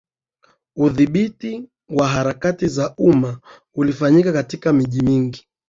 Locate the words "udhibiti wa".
0.75-2.07